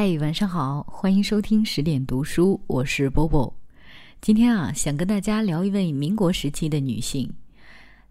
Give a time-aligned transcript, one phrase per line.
[0.00, 3.52] 嗨，晚上好，欢迎收听十点读书，我是波波。
[4.20, 7.28] 今天啊，想跟大家聊一位民国时期的女性，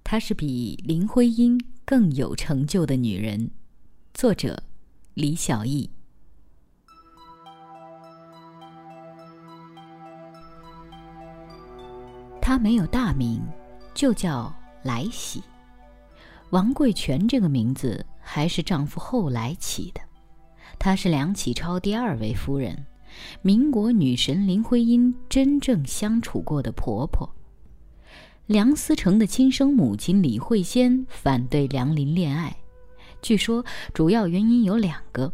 [0.03, 3.49] 她是比林徽因更有成就的女人。
[4.13, 4.61] 作者
[5.13, 5.89] 李小艺。
[12.41, 13.41] 她没有大名，
[13.93, 15.41] 就叫来喜。
[16.49, 20.01] 王贵全这个名字还是丈夫后来起的。
[20.79, 22.85] 她是梁启超第二位夫人，
[23.41, 27.29] 民国女神林徽因真正相处过的婆婆。
[28.45, 32.55] 梁思成的亲生母亲李惠仙反对梁林恋爱，
[33.21, 35.29] 据说主要原因有两个：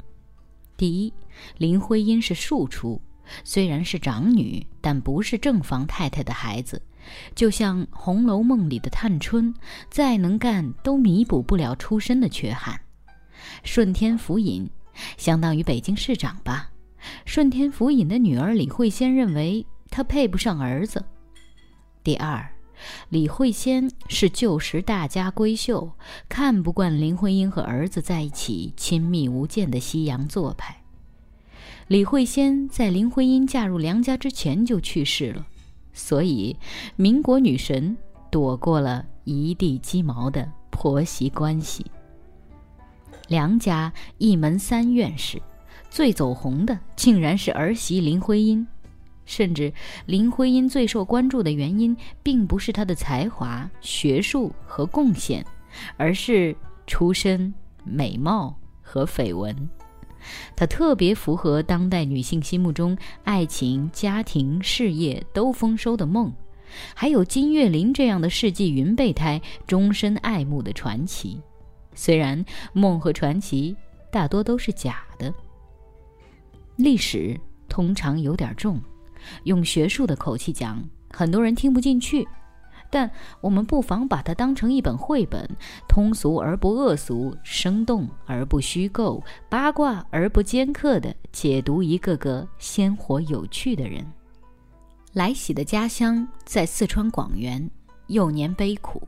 [0.76, 1.14] 第一，
[1.58, 3.00] 林徽因是庶出，
[3.44, 6.82] 虽然是长女，但不是正房太太的孩子，
[7.36, 9.54] 就像《红楼梦》里的探春，
[9.92, 12.80] 再能干都弥补不了出身的缺憾。
[13.64, 14.68] 顺天府尹。
[15.18, 16.72] 相当于北京市长吧。
[17.26, 21.04] 顺天府尹的女儿李慧仙认为她配不上儿子。
[22.04, 22.50] 第二，
[23.10, 25.92] 李慧仙是旧时大家闺秀，
[26.30, 30.84] 看不惯林徽因和儿子在一起亲密无间的西洋做派。
[31.88, 35.46] 李慧仙在林徽因嫁入梁家之前就去世了，
[35.94, 36.56] 所以
[36.96, 37.98] 民国女神
[38.32, 41.86] 躲过了一地鸡毛的婆媳关系。
[43.28, 45.42] 梁家一门三院士，
[45.90, 48.66] 最走红的竟然是儿媳林徽因。
[49.26, 49.72] 甚至
[50.06, 55.46] 林徽因最受关注的原因，并不是她的才华、学术和贡献，
[55.96, 56.54] 而是
[56.86, 57.54] 出身、
[57.86, 59.70] 美貌和绯闻。
[60.58, 66.34] 她特别符合当代女性心目中爱情、家庭、事业都丰收的梦，
[66.94, 71.40] 还有金岳霖这样的世纪云备胎终身爱慕的传奇。
[71.96, 73.76] 虽然梦和传奇
[74.12, 75.34] 大多都是假的，
[76.76, 78.82] 历史通常有点重，
[79.44, 82.28] 用学术的口气讲，很多人听不进去。
[82.90, 83.10] 但
[83.42, 85.50] 我们不妨把它当成一本绘本，
[85.88, 94.06] 通俗而不恶俗，生动而不虚构，八卦而不尖刻的解读一个个鲜活有趣的人。
[95.14, 97.68] 来喜的家乡在四川广元，
[98.08, 99.02] 幼年悲苦。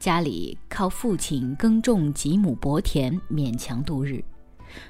[0.00, 4.24] 家里靠父亲耕种几亩薄田勉强度日，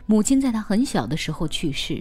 [0.06, 2.00] 母亲在他很小的时候去世，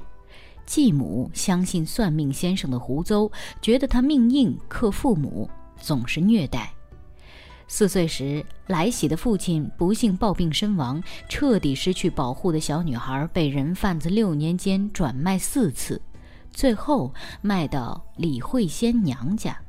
[0.63, 3.31] 继母相信算命先生的胡诌，
[3.63, 5.49] 觉得他命硬克父母，
[5.81, 6.71] 总是虐待。
[7.67, 15.99] 四岁时，来喜的父亲不幸暴病身亡，彻底失去保护的小女孩被人贩子六年间转卖四次，
[16.51, 17.11] 最后
[17.41, 19.59] 卖到李慧仙娘家。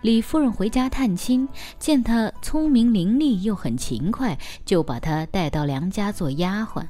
[0.00, 1.48] 李夫人回家探亲，
[1.78, 6.86] 见她聪明伶俐又很勤快，就把她带到梁家做丫鬟。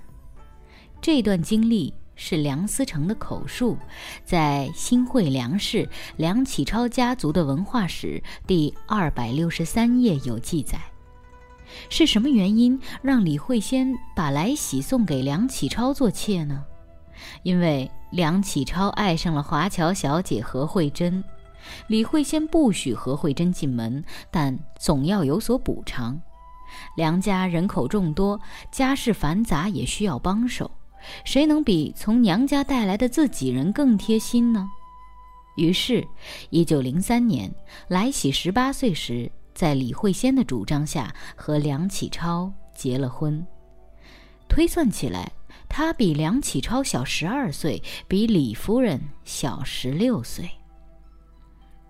[1.01, 3.79] 这段经历是梁思成的口述，
[4.27, 10.79] 在《新会梁氏梁启超家族的文化史》第二百六十三页有记载。
[11.89, 16.63] 是什么原因让李惠仙把来喜送给梁启超做妾呢？
[17.43, 21.25] 因为梁启超爱上了华侨小姐何惠珍。
[21.87, 26.21] 李慧仙不许何慧珍进门，但总要有所补偿。
[26.97, 30.71] 梁家人口众多，家事繁杂，也需要帮手。
[31.25, 34.69] 谁能比从娘家带来的自己人更贴心呢？
[35.57, 36.07] 于是，
[36.51, 37.53] 一九零三年，
[37.89, 43.45] 来喜十八岁时，在李慧仙的主张下和梁启超结了婚。
[44.49, 45.33] 推算起来，
[45.69, 50.51] 他比梁启超小十二岁，比李夫人小十六岁。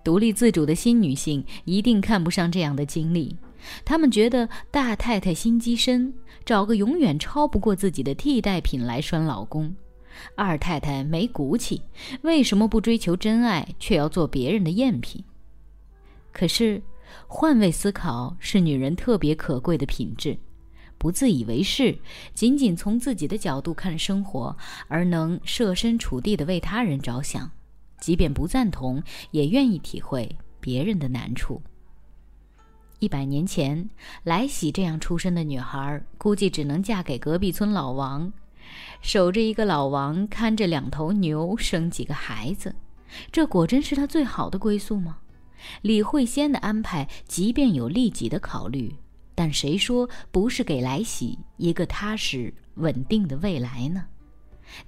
[0.04, 3.36] 独立自主的新女性一定看不上这样的经历，
[3.84, 6.12] 她们觉得大太太心机深，
[6.44, 9.70] 找个永远超不过自己的替代品来拴老公；
[10.34, 11.82] 二太太没骨气，
[12.22, 15.22] 为什么不追求真爱，却要做别人的赝品？
[16.32, 16.80] 可是，
[17.26, 20.38] 换位思考是女人特别可贵的品质，
[20.96, 21.98] 不自以为是，
[22.32, 27.50] 仅仅从自己的角度看生活，而能设身处地的为他人着想。
[28.00, 31.60] 即便不赞同，也愿意体会别人的难处。
[33.00, 33.88] 一百年前，
[34.24, 38.32] 来喜这样出身的女孩，估计只能嫁给隔壁村老王，
[39.00, 42.74] 守着一个老王，看着两头牛，生几个孩子。
[43.30, 45.18] 这果真是她最好的归宿吗？
[45.82, 48.94] 李慧仙的安排，即便有利己的考虑，
[49.34, 54.04] 但谁说不是给来喜一个踏实稳定的未来呢？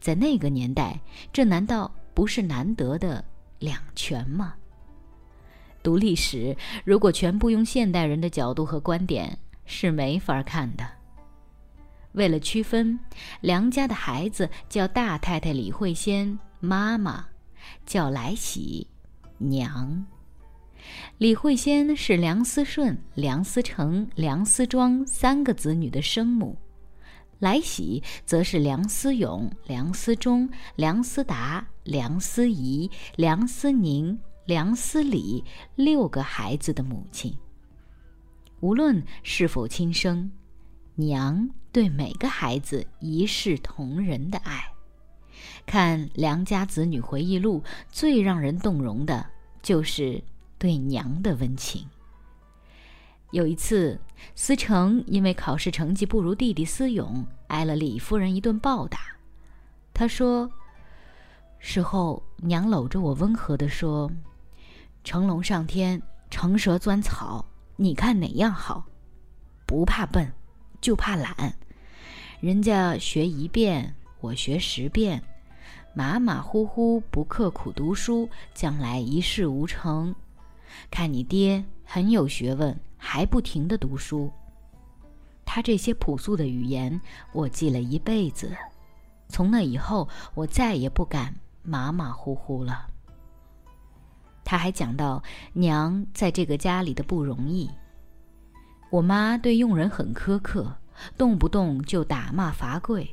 [0.01, 1.01] 在那个年代，
[1.33, 1.91] 这难道？
[2.15, 3.25] 不是难得的
[3.59, 4.55] 两全吗？
[5.83, 10.87] 读历史，如果全部用现代人的角度和观点，是没法看的。
[12.13, 12.99] 为了区分，
[13.41, 17.25] 梁家的孩子叫大太太李慧仙妈妈，
[17.87, 18.87] 叫来喜
[19.39, 20.05] 娘。
[21.19, 26.59] 李慧仙是梁思顺、梁思成、梁思庄三个子女的生母，
[27.41, 35.43] 来喜则是梁思永、梁思忠、梁思达、梁思怡、梁思宁、梁思礼
[35.75, 37.37] 六个孩子的母亲。
[38.61, 40.31] 无论是否亲生，
[40.95, 44.63] 娘对每个孩子一视同仁的爱。
[45.65, 49.25] 看梁家子女回忆录，最让人动容的
[49.63, 50.23] 就是
[50.59, 51.87] 对娘的温情。
[53.31, 53.99] 有一次，
[54.35, 58.99] 思成因为考试成绩不如弟弟思勇，挨了李夫人一顿暴打。
[59.93, 60.51] 他说
[61.59, 64.11] ：“事后，娘搂着我温和地说
[65.05, 66.01] ：‘成龙上天，
[66.31, 67.45] 成蛇钻草。’”
[67.77, 68.85] 你看哪样好？
[69.65, 70.31] 不怕笨，
[70.83, 71.55] 就怕懒。
[72.41, 75.23] 人家学一遍，我学十遍，
[75.95, 80.15] 马马虎虎不刻苦读书，将来一事无成。
[80.91, 84.31] 看你爹很有学问，还不停的读书。
[85.45, 87.01] 他这些朴素的语言，
[87.33, 88.55] 我记了一辈子。
[89.29, 92.87] 从那以后，我再也不敢马马虎虎了。
[94.45, 95.23] 他还讲到
[95.55, 97.71] 娘在这个家里的不容易。
[98.91, 100.77] 我妈对佣人很苛刻，
[101.17, 103.09] 动不动就打骂罚跪，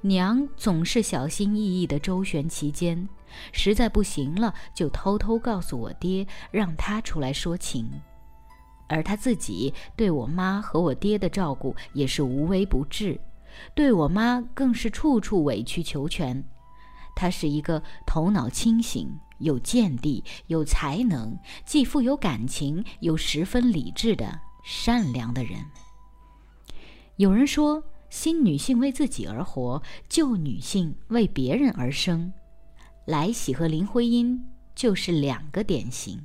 [0.00, 3.08] 娘总是小心翼翼地周旋其间，
[3.52, 7.90] 实在不行了就偷偷告诉我爹，让他出来说情。
[8.88, 13.20] 而他自己对我妈和我爹的照顾也是无微不至，
[13.74, 16.42] 对我妈更是处处委曲求全。
[17.14, 19.08] 他是一个头脑清醒。
[19.38, 25.64] 有见地、有才能，既富有感情，又十分理智的善良的人。
[27.18, 27.80] 有人说，
[28.10, 32.32] 新女性为自己而活，旧女性为别人而生。
[33.06, 34.44] 来喜和林徽因
[34.74, 36.20] 就是两个典型。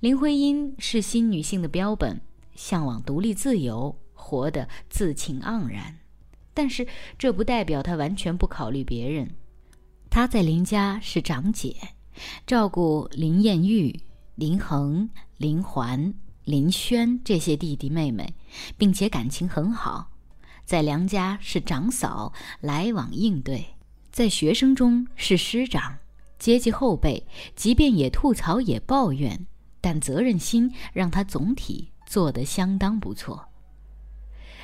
[0.00, 2.22] 林徽因是新女性的标本，
[2.54, 5.98] 向往独立自由，活得自清盎然。
[6.54, 6.88] 但是，
[7.18, 9.30] 这不代表她完全不考虑别人。
[10.08, 11.76] 她在林家是长姐，
[12.46, 14.00] 照顾林艳玉、
[14.36, 16.14] 林恒、林环、
[16.44, 18.32] 林轩这些弟弟妹妹，
[18.78, 20.10] 并且感情很好。
[20.64, 22.32] 在梁家是长嫂，
[22.62, 23.66] 来往应对。
[24.10, 25.98] 在学生中是师长，
[26.38, 29.46] 阶级后辈，即便也吐槽也抱怨，
[29.80, 33.46] 但责任心让她总体做得相当不错。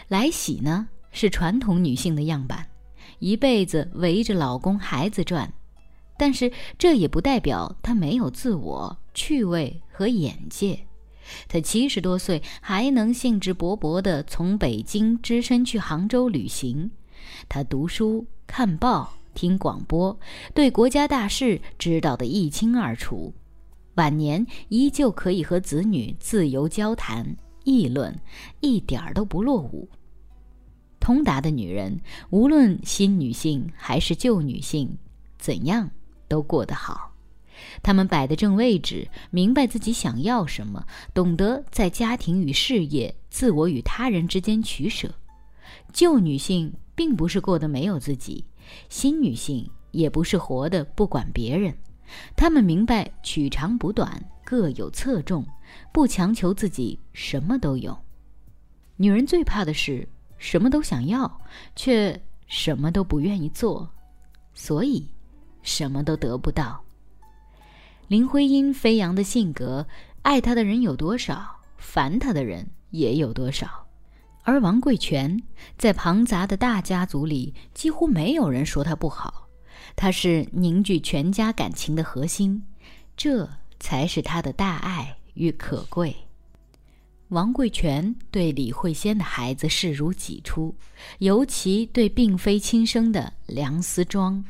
[0.08, 2.66] 来喜呢，是传统女性的样板。
[3.18, 5.52] 一辈子围着老公孩子转，
[6.18, 10.86] 但是这也不代表她没有自我、趣味和眼界。
[11.48, 16.90] 她七十多岁还能兴致勃勃地从北京只身去杭州旅行。
[17.48, 20.18] 她读书、看报、听广播，
[20.54, 23.32] 对国家大事知道得一清二楚。
[23.96, 28.14] 晚年依旧可以和子女自由交谈、议论，
[28.60, 29.88] 一点儿都不落伍。
[31.00, 31.98] 通达的女人，
[32.30, 34.96] 无论新女性还是旧女性，
[35.38, 35.90] 怎样
[36.28, 37.12] 都过得好。
[37.82, 40.84] 她们摆得正位置，明白自己想要什么，
[41.14, 45.10] 懂得在家庭与事业、自我与他人之间取舍。
[45.92, 48.44] 旧女性并不是过得没有自己，
[48.90, 51.74] 新女性也不是活得不管别人。
[52.36, 55.46] 他们明白取长补短，各有侧重，
[55.92, 57.96] 不强求自己什么都有。
[58.96, 60.08] 女人最怕的是。
[60.38, 61.40] 什么都想要，
[61.74, 63.88] 却什么都不愿意做，
[64.52, 65.08] 所以
[65.62, 66.78] 什么都得不到。
[68.08, 69.86] 林徽因飞扬的性格，
[70.20, 73.86] 爱她的人有多少，烦她的人也有多少。
[74.42, 75.42] 而王贵全
[75.78, 79.45] 在庞杂的大家族里，几乎没有人说他不好。
[79.94, 82.62] 他是凝聚全家感情的核心，
[83.16, 86.14] 这才是他的大爱与可贵。
[87.28, 90.74] 王贵全对李慧仙的孩子视如己出，
[91.18, 94.44] 尤其对并非亲生的梁思庄。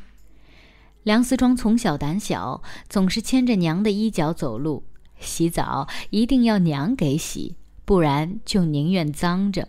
[1.02, 4.85] 梁思庄从小胆小，总是牵着娘的衣角走路，
[5.18, 9.68] 洗澡一定要娘给洗，不然就宁愿脏着。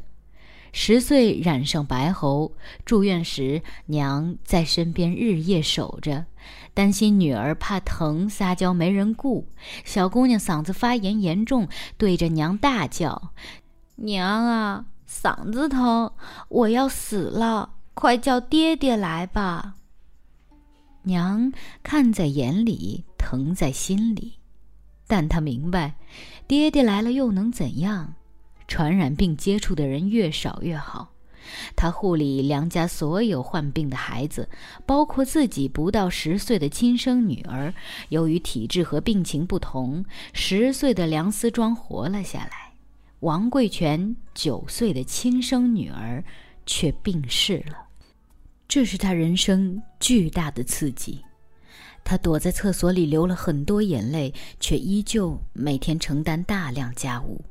[0.79, 2.51] 十岁染上白喉，
[2.85, 6.27] 住院时娘在身边日夜守着。
[6.75, 9.47] 担心女儿怕疼撒娇没人顾，
[9.83, 11.67] 小姑娘嗓子发炎严重，
[11.97, 13.31] 对着娘大叫
[13.97, 16.11] ：“娘啊，嗓子疼，
[16.47, 19.77] 我要死了，快叫爹爹来吧！”
[21.01, 24.35] 娘看在眼里，疼在心里，
[25.07, 25.95] 但她明白，
[26.47, 28.13] 爹爹来了又能怎样？
[28.67, 31.13] 传染病接触的人越少越好，
[31.75, 34.49] 他护理梁家所有患病的孩子，
[34.85, 37.73] 包括自己不到十岁的亲生女儿。
[38.09, 42.73] 由于体质和病情不同，十岁的梁思庄活了下来，
[43.21, 46.23] 王贵全九岁的亲生女儿
[46.65, 47.77] 却病逝了。
[48.67, 51.23] 这是他人生巨大的刺激。
[52.03, 57.41] 他躲在厕所里流了很多眼泪，却依旧每天承担大量家务。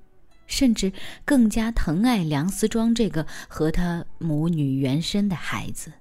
[0.47, 0.93] 甚至
[1.25, 5.93] 更加疼爱梁思庄这个和他母女原生的孩子。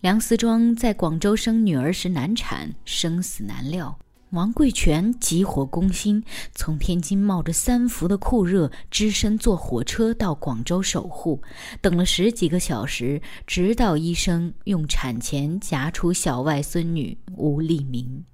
[0.00, 3.98] 梁思庄在广州生女儿时难产，生死难料。
[4.30, 6.24] 王贵全急火攻心，
[6.56, 11.40] 从天津冒着三伏的酷热，只身坐火车到广州守护，
[11.80, 18.24] 等了十几个小时，直到医生用产钳夹出小外孙女吴丽明。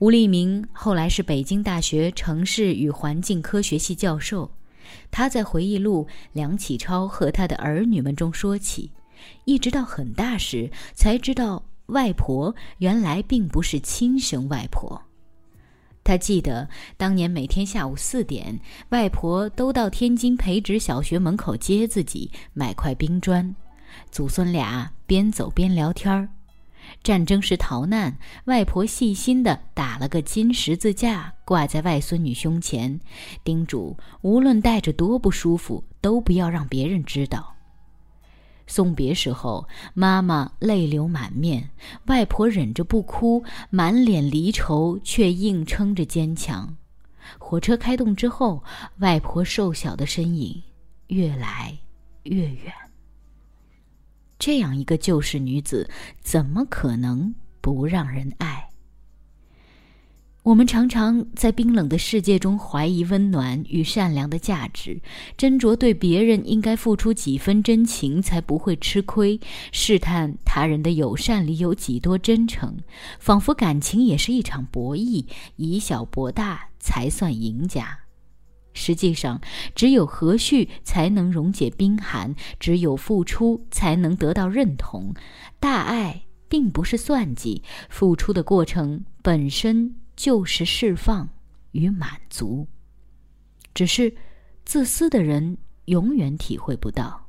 [0.00, 4.50] 吴立明后来是北京大学城市与环境科学系教授，
[5.10, 8.90] 他在回忆录《梁启超和他的儿女们》中说起，
[9.44, 15.02] 一直到很大时才知道外婆原来并不是亲生外婆。
[16.02, 16.66] 他记得
[16.96, 23.54] 当年每天下午四点，外婆都到天津培植小学门口接自己，买块冰砖，
[24.10, 26.26] 祖孙俩边走边聊天儿。
[27.02, 33.00] 战争时逃难，外婆细心地打了个金十字架挂在外孙女胸前，
[33.44, 37.54] 叮嘱无论带着多不舒服，都不要让别人知道。
[38.66, 41.70] 送别时候，妈妈泪流满面，
[42.06, 46.76] 外婆忍着不哭，满脸离愁却硬撑着坚强。
[47.38, 48.62] 火车开动之后，
[48.98, 50.62] 外婆瘦小的身影
[51.08, 51.76] 越来
[52.22, 52.89] 越远。
[54.40, 55.88] 这样一个救世女子，
[56.22, 58.70] 怎么可能不让人爱？
[60.42, 65.02] 我们常常在冰冷的世界中怀疑温暖与善良的价值，
[65.36, 69.38] 斟酌对别人应该付出几分真情才不会吃亏，
[69.70, 72.78] 试探他人的友善里有几多真诚，
[73.18, 77.98] 仿佛感情也是一场博弈，以小博大才算赢家。
[78.72, 79.40] 实际上，
[79.74, 85.14] 只有和煦才能溶解冰寒，只有付出才能得到认同。
[85.58, 91.28] 大爱并不是算计，付出的过程本身就是释放
[91.72, 92.66] 与满足。
[93.74, 94.14] 只是，
[94.64, 97.28] 自私的人永远体会不到，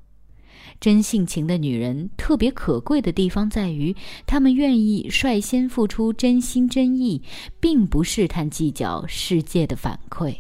[0.80, 3.96] 真性情的女人特别可贵的地方在于，
[4.26, 7.22] 她们愿意率先付出真心真意，
[7.60, 10.36] 并不试探计较世界的反馈。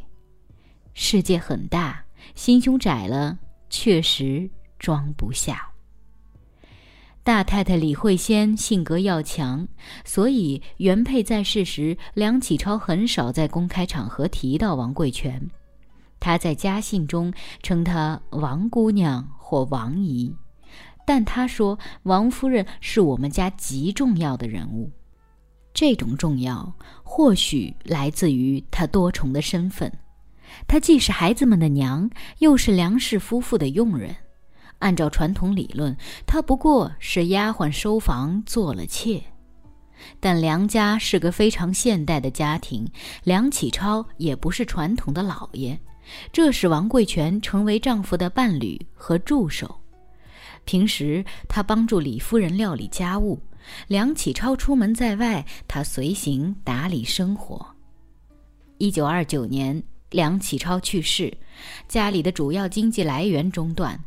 [0.93, 2.03] 世界很大，
[2.35, 3.37] 心胸窄了，
[3.69, 5.67] 确实装不下。
[7.23, 9.67] 大太太李惠仙性格要强，
[10.03, 15.39] 所以原配在世时，梁启超很少在公开场合提到王贵全。
[16.19, 17.31] 他在家信中
[17.61, 20.35] 称她王姑娘或王姨，
[21.05, 24.91] 但他说王夫人是我们家极重要的人物。
[25.73, 29.91] 这种重要，或许来自于她多重的身份。
[30.67, 34.15] 她既是孩子们的娘，又是梁氏夫妇的佣人。
[34.79, 39.21] 按照传统理论，她不过是丫鬟收房做了妾。
[40.19, 42.87] 但梁家是个非常现代的家庭，
[43.23, 45.79] 梁启超也不是传统的老爷，
[46.31, 49.79] 这使王贵全成为丈夫的伴侣和助手。
[50.65, 53.39] 平时他帮助李夫人料理家务，
[53.87, 57.63] 梁启超出门在外，他随行打理生活。
[58.79, 59.83] 一九二九年。
[60.11, 61.33] 梁启超去世，
[61.87, 63.97] 家里的主要经济来源中断，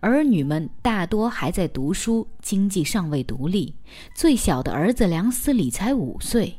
[0.00, 3.74] 儿女们大多还在读书，经济尚未独立。
[4.14, 6.54] 最小的儿子梁思礼才五岁。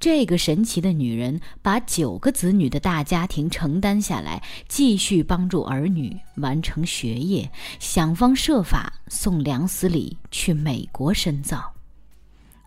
[0.00, 7.48] 这个神奇的女人把九个子女的大家庭承担下来，继续帮助儿女完成学业，
[7.78, 11.72] 想方设法送梁思礼去美国深造。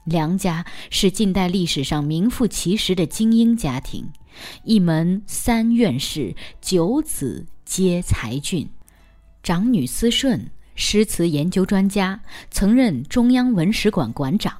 [0.05, 4.09] 梁家是近代历史上名副其实的精英家庭。
[4.63, 8.69] 一门三院士，九子皆才俊。
[9.41, 12.21] 长女思顺，诗词研究专家，
[12.51, 14.51] 曾任中央文史馆馆长；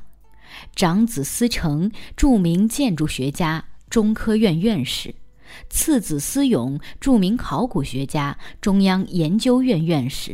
[0.75, 5.12] 长子思成，著名建筑学家，中科院院士；
[5.70, 10.34] 次子思永，著名考古学家，中央研究院院士；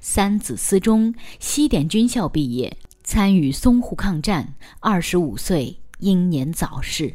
[0.00, 2.76] 三子思忠，西点军校毕业，
[3.12, 7.12] 参与淞沪抗战，二十五岁英年早逝。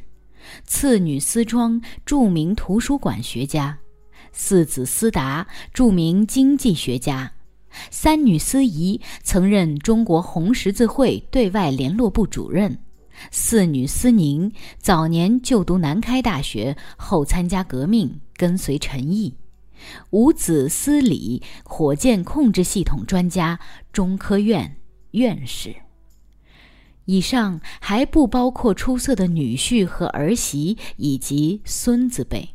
[0.65, 3.77] 次女思庄，著名图书馆学家；
[4.33, 7.31] 四子思达，著名经济学家；
[7.91, 12.73] 三女思怡，曾任中国红十字会对外联络部主任；
[13.31, 19.33] 四女思宁，早年就读南开大学，后参加革命，跟随陈毅；
[20.09, 23.57] 五子思礼火箭控制系统专家、
[23.93, 24.75] 中科院
[25.11, 25.73] 院士。
[27.05, 32.49] 以上还不包括出色的女婿和儿媳以及孙子辈。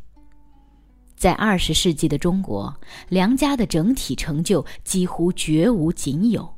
[1.16, 2.74] 在二十世纪的中国，
[3.08, 6.48] 梁家的整体成就几乎绝无仅有。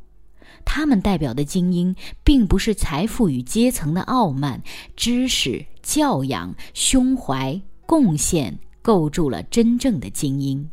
[0.64, 4.62] 他们代表的精英，并不是财富与阶层的傲慢，
[4.94, 10.70] 知识、教养、胸怀、贡献构筑了真正的精英。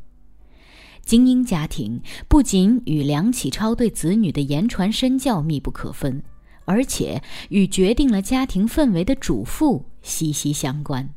[1.04, 6.22] 精英家庭不仅与梁启超对子女的言传身教密不可分，
[6.70, 11.10] 而且与决定了家庭氛围的主妇息息相关。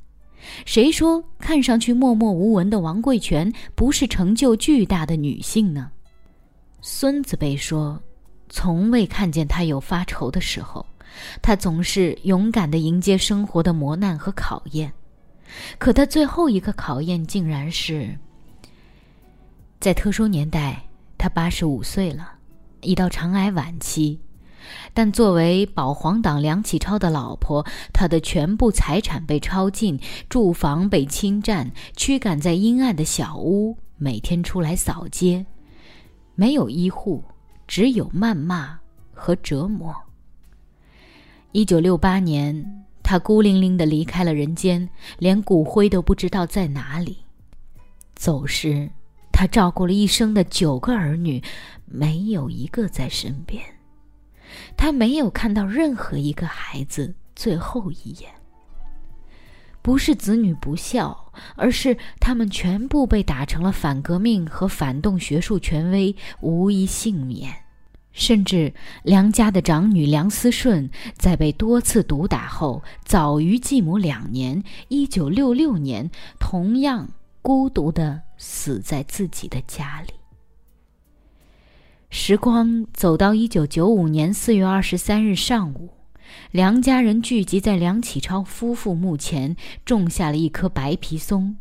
[0.65, 5.91] 谁说看上去默默无闻的王贵全不是成就巨大的女性呢？
[6.81, 8.03] 孙子辈说，
[8.49, 10.87] 从未看见她有发愁的时候，
[11.43, 14.91] 她总是勇敢地迎接生活的磨难和考验。
[15.79, 18.19] 可她最后一个考验，竟然是
[19.79, 20.83] 在特殊年代，
[21.19, 22.33] 她八十五岁了，
[22.81, 24.19] 已到肠癌晚期。
[24.95, 35.47] 但作为保皇党梁启超的老婆，她的全部财产被抄尽，住房被侵占，驱赶在阴暗的小屋，每天出来扫街，
[36.35, 37.25] 没有医护，
[37.67, 38.79] 只有谩骂
[39.13, 39.95] 和折磨。
[41.53, 44.89] 一九六八年，他孤零零地离开了人间，
[45.19, 47.19] 连骨灰都不知道在哪里。
[48.15, 48.89] 走时，
[49.33, 51.43] 他照顾了一生的九个儿女，
[51.85, 53.63] 没有一个在身边。
[54.77, 58.31] 他没有看到任何一个孩子最后一眼。
[59.83, 67.53] 不是子女不孝，而是他们全部被打成了反革命和反动学术权威，无一幸免。
[68.13, 77.09] 甚至梁家的长女梁思顺，在被多次毒打后，早于继母两年，一九六六年，同样
[77.41, 80.13] 孤独地死在自己的家里。
[82.15, 85.89] 时光走到一九九五年四月二十三日上午，
[86.51, 89.57] 梁家人聚集在梁启超夫妇墓前，
[89.87, 91.57] 种下了一棵白皮松，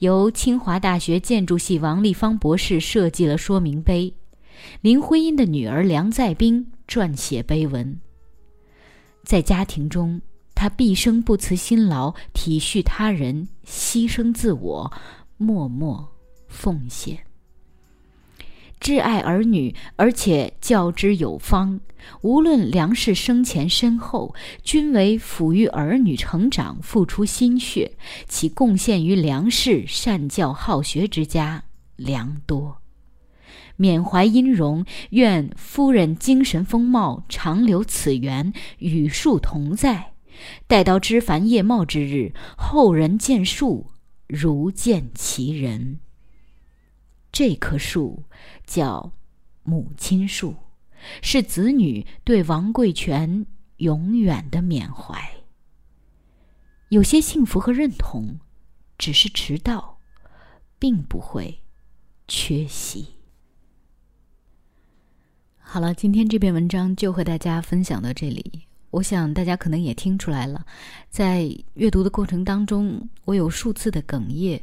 [0.00, 4.12] 由清华大学建筑系王立芳博士设计了说明碑，
[4.80, 8.00] 林徽因的女儿梁再冰撰写碑文。
[9.22, 10.20] 在家庭中，
[10.52, 14.92] 他毕生不辞辛劳，体恤他人，牺牲自我，
[15.36, 16.12] 默默
[16.48, 17.16] 奉献。
[18.82, 21.80] 挚爱儿女，而且教之有方。
[22.22, 27.92] 无论梁氏生前身后，均为抚育儿女成长付出心血，
[28.26, 31.62] 其贡献于梁氏善教好学之家
[31.94, 32.78] 良多。
[33.76, 40.14] 缅怀音容，愿夫人精神风貌长留此园，与树同在。
[40.66, 43.92] 待到枝繁叶茂之日，后人见树
[44.26, 46.00] 如见其人。
[47.32, 48.24] 这棵树
[48.66, 49.10] 叫
[49.62, 50.54] 母亲树，
[51.22, 53.46] 是子女对王贵全
[53.78, 55.18] 永远的缅怀。
[56.90, 58.38] 有些幸福和认同，
[58.98, 59.98] 只是迟到，
[60.78, 61.62] 并不会
[62.28, 63.14] 缺席。
[65.58, 68.66] 好了，今天这篇文章就和大家分享到这里。
[68.90, 70.66] 我想大家可能也听出来了，
[71.08, 74.60] 在阅读的过程当中，我有数次的哽咽，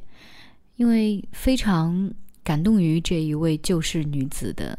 [0.76, 2.14] 因为非常。
[2.44, 4.78] 感动于这一位救世女子的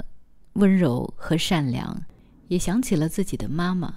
[0.54, 1.96] 温柔和善良，
[2.48, 3.94] 也想起了自己的妈妈，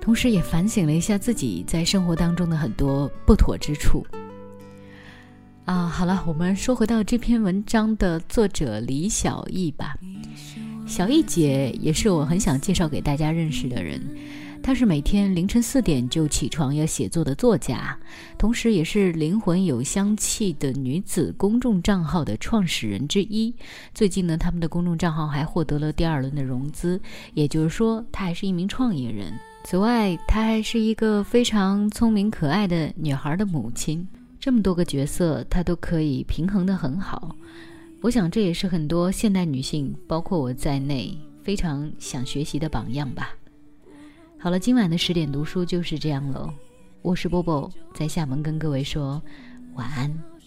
[0.00, 4.06] 同时也反省了一下自己在生活当中的很多不妥之处。
[5.64, 9.96] 啊，好了，我们说回到这篇文章的作者李小艺吧。
[10.86, 14.00] 小艺姐也是我很想介绍给大家认识的人。
[14.68, 17.98] 她是每天凌晨四点就起床要写作的作家，
[18.36, 23.54] 同时也是灵魂有香气的女子公众账号的创始人之一。
[23.94, 27.00] 最近呢，他们的公众账号还获得了第二轮的融资，
[27.32, 29.32] 也就是说，她还是一名创业人。
[29.64, 34.06] 此外，她还是一个非常聪明可爱的女孩的母亲。
[34.38, 37.34] 这么多个角色，她都可以平衡得很好。
[38.02, 43.30] 我想，这也是很多现代女性，包括我在内，非常想学习的榜样吧。
[44.40, 46.48] 好了，今晚的十点读书就是这样了。
[47.02, 49.20] 我是波波，在厦门跟各位说
[49.74, 50.37] 晚安。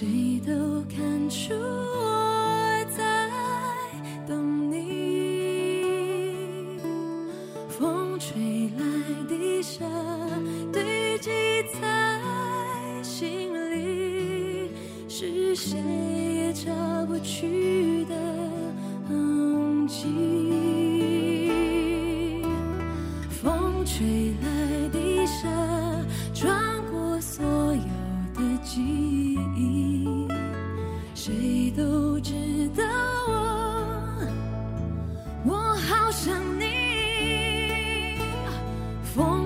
[0.00, 1.52] 谁都看出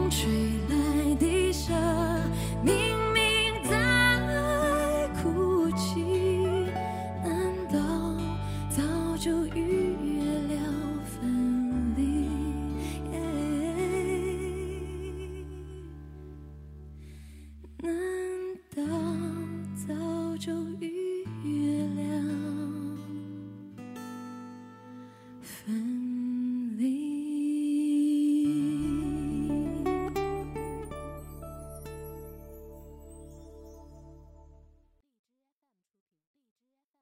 [0.05, 0.29] 风吹